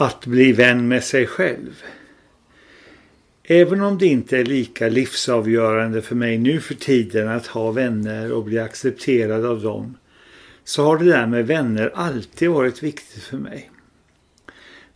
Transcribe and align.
Att 0.00 0.26
bli 0.26 0.52
vän 0.52 0.88
med 0.88 1.04
sig 1.04 1.26
själv. 1.26 1.82
Även 3.42 3.80
om 3.80 3.98
det 3.98 4.06
inte 4.06 4.38
är 4.38 4.44
lika 4.44 4.88
livsavgörande 4.88 6.02
för 6.02 6.14
mig 6.14 6.38
nu 6.38 6.60
för 6.60 6.74
tiden 6.74 7.28
att 7.28 7.46
ha 7.46 7.70
vänner 7.70 8.32
och 8.32 8.44
bli 8.44 8.58
accepterad 8.58 9.46
av 9.46 9.62
dem 9.62 9.96
så 10.64 10.84
har 10.84 10.98
det 10.98 11.04
där 11.04 11.26
med 11.26 11.46
vänner 11.46 11.92
alltid 11.94 12.50
varit 12.50 12.82
viktigt 12.82 13.22
för 13.22 13.36
mig. 13.36 13.70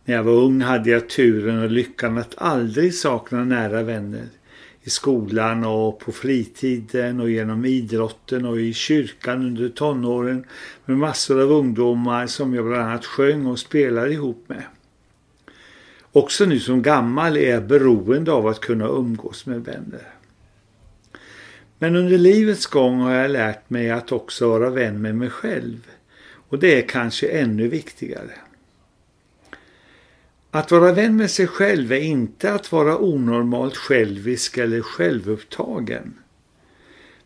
När 0.05 0.15
jag 0.15 0.23
var 0.23 0.33
ung 0.33 0.61
hade 0.61 0.89
jag 0.89 1.09
turen 1.09 1.63
och 1.63 1.71
lyckan 1.71 2.17
att 2.17 2.35
aldrig 2.37 2.93
sakna 2.93 3.43
nära 3.43 3.83
vänner. 3.83 4.27
I 4.83 4.89
skolan 4.89 5.63
och 5.63 5.99
på 5.99 6.11
fritiden 6.11 7.19
och 7.19 7.29
genom 7.29 7.65
idrotten 7.65 8.45
och 8.45 8.59
i 8.59 8.73
kyrkan 8.73 9.45
under 9.45 9.69
tonåren 9.69 10.45
med 10.85 10.97
massor 10.97 11.41
av 11.41 11.51
ungdomar 11.51 12.27
som 12.27 12.53
jag 12.53 12.65
bland 12.65 12.83
annat 12.83 13.05
sjöng 13.05 13.45
och 13.45 13.59
spelade 13.59 14.13
ihop 14.13 14.43
med. 14.47 14.63
Också 16.15 16.45
nu 16.45 16.59
som 16.59 16.81
gammal 16.81 17.37
är 17.37 17.49
jag 17.49 17.63
beroende 17.63 18.31
av 18.31 18.47
att 18.47 18.59
kunna 18.59 18.87
umgås 18.87 19.45
med 19.45 19.63
vänner. 19.63 20.07
Men 21.79 21.95
under 21.95 22.17
livets 22.17 22.65
gång 22.65 22.99
har 22.99 23.13
jag 23.13 23.31
lärt 23.31 23.69
mig 23.69 23.91
att 23.91 24.11
också 24.11 24.49
vara 24.49 24.69
vän 24.69 25.01
med 25.01 25.15
mig 25.15 25.29
själv. 25.29 25.87
Och 26.49 26.59
det 26.59 26.77
är 26.77 26.87
kanske 26.87 27.27
ännu 27.27 27.67
viktigare. 27.67 28.31
Att 30.51 30.71
vara 30.71 30.91
vän 30.91 31.17
med 31.17 31.31
sig 31.31 31.47
själv 31.47 31.91
är 31.91 32.01
inte 32.01 32.53
att 32.53 32.71
vara 32.71 32.97
onormalt 32.97 33.77
självisk 33.77 34.57
eller 34.57 34.81
självupptagen. 34.81 36.13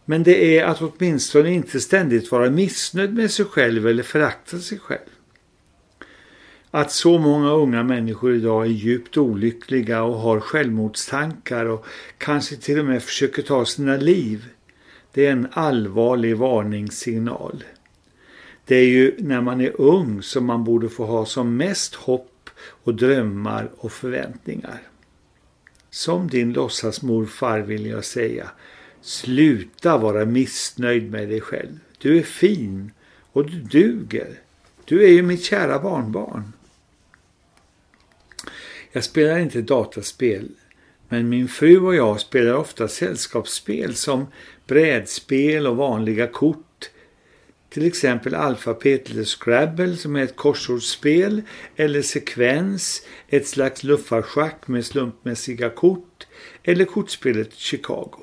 Men 0.06 0.24
det 0.24 0.58
är 0.58 0.66
att 0.66 0.82
åtminstone 0.82 1.52
inte 1.52 1.80
ständigt 1.80 2.32
vara 2.32 2.50
missnöjd 2.50 3.14
med 3.14 3.32
sig 3.32 3.46
själv 3.46 3.88
eller 3.88 4.04
förakta 4.04 4.60
sig 4.60 4.80
själv. 4.80 5.17
Att 6.72 6.92
så 6.92 7.18
många 7.18 7.52
unga 7.52 7.84
människor 7.84 8.36
idag 8.36 8.66
är 8.66 8.70
djupt 8.70 9.18
olyckliga 9.18 10.04
och 10.04 10.20
har 10.20 10.40
självmordstankar 10.40 11.66
och 11.66 11.86
kanske 12.18 12.56
till 12.56 12.80
och 12.80 12.86
med 12.86 13.04
försöker 13.04 13.42
ta 13.42 13.66
sina 13.66 13.98
liv, 13.98 14.46
det 15.14 15.26
är 15.26 15.32
en 15.32 15.48
allvarlig 15.52 16.38
varningssignal. 16.38 17.64
Det 18.66 18.76
är 18.76 18.88
ju 18.88 19.16
när 19.18 19.42
man 19.42 19.62
är 19.62 19.82
ung 19.82 20.22
som 20.22 20.46
man 20.46 20.64
borde 20.64 20.90
få 20.90 21.06
ha 21.06 21.26
som 21.26 21.58
mest 21.58 21.96
hopp 21.96 22.50
och 22.60 22.96
drömmar 22.96 23.70
och 23.78 23.92
förväntningar. 23.92 24.82
Som 25.90 26.28
din 26.28 26.54
låtsasmorfar 26.54 27.60
vill 27.60 27.86
jag 27.86 28.06
säga, 28.06 28.52
sluta 29.02 29.98
vara 29.98 30.26
missnöjd 30.26 31.12
med 31.12 31.30
dig 31.30 31.42
själv. 31.42 31.80
Du 31.98 32.18
är 32.18 32.24
fin 32.24 32.92
och 33.32 33.46
du 33.46 33.60
duger. 33.60 34.40
Du 34.86 35.04
är 35.04 35.10
ju 35.10 35.22
mitt 35.22 35.44
kära 35.44 35.80
barnbarn. 35.80 36.54
Jag 38.92 39.04
spelar 39.04 39.40
inte 39.40 39.62
dataspel, 39.62 40.50
men 41.10 41.30
min 41.30 41.48
fru 41.48 41.80
och 41.80 41.96
jag 41.96 42.20
spelar 42.20 42.54
ofta 42.54 42.88
sällskapsspel 42.88 43.96
som 43.96 44.28
brädspel 44.68 45.68
och 45.68 45.76
vanliga 45.76 46.28
kort. 46.28 46.90
Till 47.70 47.86
exempel 47.86 48.36
alfabet 48.36 49.10
eller 49.10 49.24
Scrabble 49.24 49.96
som 49.96 50.16
är 50.16 50.24
ett 50.24 50.36
korsordsspel 50.36 51.42
eller 51.76 52.02
sekvens, 52.02 53.02
ett 53.28 53.48
slags 53.48 53.84
luffarschack 53.84 54.68
med 54.68 54.86
slumpmässiga 54.86 55.70
kort 55.70 56.28
eller 56.64 56.86
kortspelet 56.86 57.54
Chicago. 57.54 58.20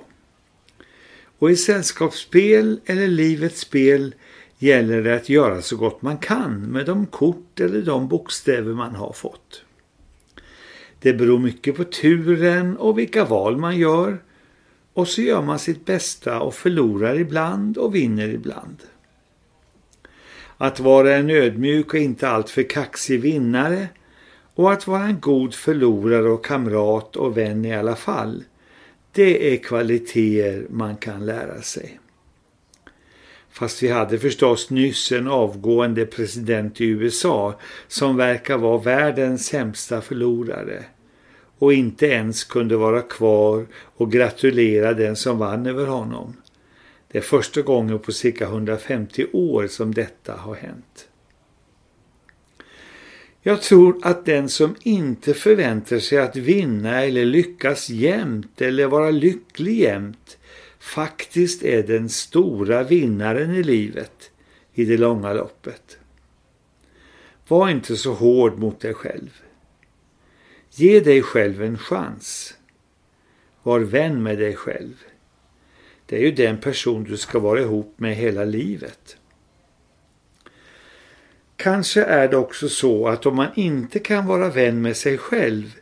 Och 1.38 1.50
i 1.50 1.56
sällskapsspel 1.56 2.80
eller 2.86 3.08
livets 3.08 3.60
spel 3.60 4.14
gäller 4.58 5.02
det 5.02 5.14
att 5.14 5.28
göra 5.28 5.62
så 5.62 5.76
gott 5.76 6.02
man 6.02 6.18
kan 6.18 6.60
med 6.60 6.86
de 6.86 7.06
kort 7.06 7.60
eller 7.60 7.82
de 7.82 8.08
bokstäver 8.08 8.72
man 8.72 8.94
har 8.94 9.12
fått. 9.12 9.64
Det 11.04 11.12
beror 11.12 11.38
mycket 11.38 11.76
på 11.76 11.84
turen 11.84 12.76
och 12.76 12.98
vilka 12.98 13.24
val 13.24 13.56
man 13.56 13.78
gör 13.78 14.18
och 14.92 15.08
så 15.08 15.22
gör 15.22 15.42
man 15.42 15.58
sitt 15.58 15.84
bästa 15.84 16.40
och 16.40 16.54
förlorar 16.54 17.20
ibland 17.20 17.78
och 17.78 17.94
vinner 17.94 18.28
ibland. 18.28 18.76
Att 20.56 20.80
vara 20.80 21.14
en 21.14 21.30
ödmjuk 21.30 21.94
och 21.94 22.00
inte 22.00 22.28
alltför 22.28 22.62
kaxig 22.62 23.20
vinnare 23.20 23.88
och 24.54 24.72
att 24.72 24.86
vara 24.86 25.02
en 25.02 25.20
god 25.20 25.54
förlorare 25.54 26.28
och 26.28 26.44
kamrat 26.44 27.16
och 27.16 27.36
vän 27.36 27.64
i 27.64 27.74
alla 27.74 27.96
fall, 27.96 28.44
det 29.12 29.54
är 29.54 29.56
kvaliteter 29.56 30.66
man 30.70 30.96
kan 30.96 31.26
lära 31.26 31.62
sig. 31.62 32.00
Fast 33.54 33.82
vi 33.82 33.88
hade 33.88 34.18
förstås 34.18 34.70
nyss 34.70 35.12
en 35.12 35.28
avgående 35.28 36.06
president 36.06 36.80
i 36.80 36.84
USA 36.84 37.54
som 37.88 38.16
verkar 38.16 38.58
vara 38.58 38.78
världens 38.78 39.46
sämsta 39.46 40.00
förlorare 40.00 40.84
och 41.58 41.72
inte 41.72 42.06
ens 42.06 42.44
kunde 42.44 42.76
vara 42.76 43.02
kvar 43.02 43.66
och 43.96 44.12
gratulera 44.12 44.92
den 44.92 45.16
som 45.16 45.38
vann 45.38 45.66
över 45.66 45.86
honom. 45.86 46.36
Det 47.12 47.18
är 47.18 47.22
första 47.22 47.62
gången 47.62 47.98
på 47.98 48.12
cirka 48.12 48.44
150 48.44 49.26
år 49.32 49.66
som 49.66 49.94
detta 49.94 50.32
har 50.32 50.54
hänt. 50.54 51.08
Jag 53.42 53.62
tror 53.62 53.98
att 54.02 54.24
den 54.24 54.48
som 54.48 54.74
inte 54.82 55.34
förväntar 55.34 55.98
sig 55.98 56.18
att 56.18 56.36
vinna 56.36 57.04
eller 57.04 57.24
lyckas 57.24 57.90
jämt 57.90 58.60
eller 58.60 58.86
vara 58.86 59.10
lycklig 59.10 59.80
jämt 59.80 60.38
faktiskt 60.84 61.62
är 61.62 61.82
den 61.82 62.08
stora 62.08 62.82
vinnaren 62.82 63.54
i 63.54 63.62
livet 63.62 64.30
i 64.74 64.84
det 64.84 64.96
långa 64.96 65.32
loppet. 65.32 65.98
Var 67.48 67.68
inte 67.68 67.96
så 67.96 68.14
hård 68.14 68.58
mot 68.58 68.80
dig 68.80 68.94
själv. 68.94 69.42
Ge 70.70 71.00
dig 71.00 71.22
själv 71.22 71.62
en 71.62 71.78
chans. 71.78 72.54
Var 73.62 73.80
vän 73.80 74.22
med 74.22 74.38
dig 74.38 74.56
själv. 74.56 74.94
Det 76.06 76.16
är 76.16 76.20
ju 76.20 76.32
den 76.32 76.58
person 76.58 77.04
du 77.04 77.16
ska 77.16 77.38
vara 77.38 77.60
ihop 77.60 77.94
med 77.96 78.16
hela 78.16 78.44
livet. 78.44 79.16
Kanske 81.56 82.02
är 82.02 82.28
det 82.28 82.36
också 82.36 82.68
så 82.68 83.08
att 83.08 83.26
om 83.26 83.36
man 83.36 83.50
inte 83.54 83.98
kan 83.98 84.26
vara 84.26 84.50
vän 84.50 84.82
med 84.82 84.96
sig 84.96 85.18
själv 85.18 85.74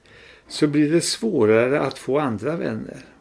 så 0.49 0.67
blir 0.67 0.93
det 0.93 1.01
svårare 1.01 1.81
att 1.81 1.99
få 1.99 2.19
andra 2.19 2.57
vänner. 2.57 3.12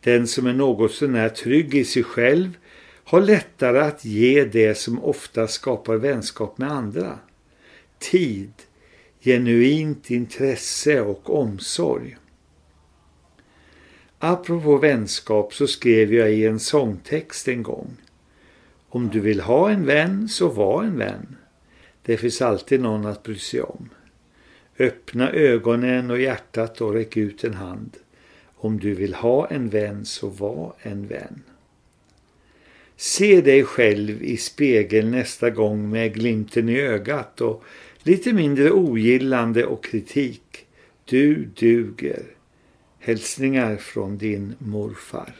Den 0.00 0.26
som 0.26 0.46
är 0.46 0.52
något 0.52 0.92
sånär 0.92 1.28
trygg 1.28 1.74
i 1.74 1.84
sig 1.84 2.02
själv 2.02 2.58
har 3.04 3.20
lättare 3.20 3.78
att 3.78 4.04
ge 4.04 4.44
det 4.44 4.74
som 4.74 5.04
ofta 5.04 5.48
skapar 5.48 5.96
vänskap 5.96 6.58
med 6.58 6.70
andra. 6.70 7.18
Tid, 7.98 8.52
genuint 9.20 10.10
intresse 10.10 11.00
och 11.00 11.40
omsorg. 11.40 12.16
Apropå 14.18 14.76
vänskap 14.76 15.54
så 15.54 15.66
skrev 15.66 16.14
jag 16.14 16.32
i 16.32 16.46
en 16.46 16.60
sångtext 16.60 17.48
en 17.48 17.62
gång. 17.62 17.96
Om 18.88 19.08
du 19.08 19.20
vill 19.20 19.40
ha 19.40 19.70
en 19.70 19.86
vän 19.86 20.28
så 20.28 20.48
var 20.48 20.84
en 20.84 20.98
vän. 20.98 21.36
Det 22.02 22.16
finns 22.16 22.42
alltid 22.42 22.80
någon 22.80 23.06
att 23.06 23.22
bry 23.22 23.38
sig 23.38 23.62
om. 23.62 23.88
Öppna 24.78 25.30
ögonen 25.30 26.10
och 26.10 26.20
hjärtat 26.20 26.80
och 26.80 26.94
räck 26.94 27.16
ut 27.16 27.44
en 27.44 27.54
hand. 27.54 27.96
Om 28.62 28.78
du 28.78 28.94
vill 28.94 29.14
ha 29.14 29.46
en 29.46 29.68
vän 29.68 30.04
så 30.04 30.28
var 30.28 30.74
en 30.82 31.06
vän. 31.06 31.42
Se 32.96 33.40
dig 33.40 33.64
själv 33.64 34.22
i 34.22 34.36
spegeln 34.36 35.10
nästa 35.10 35.50
gång 35.50 35.90
med 35.90 36.14
glimten 36.14 36.68
i 36.68 36.80
ögat 36.80 37.40
och 37.40 37.64
lite 38.02 38.32
mindre 38.32 38.70
ogillande 38.70 39.66
och 39.66 39.84
kritik. 39.84 40.66
Du 41.04 41.44
duger. 41.44 42.22
Hälsningar 42.98 43.76
från 43.76 44.18
din 44.18 44.54
morfar. 44.58 45.34